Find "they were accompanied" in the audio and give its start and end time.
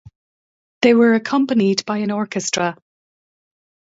0.81-1.85